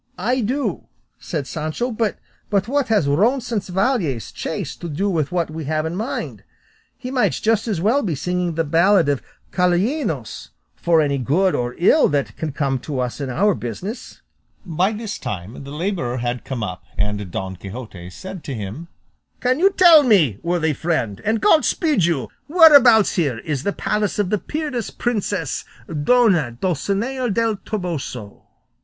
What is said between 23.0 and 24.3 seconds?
here is the palace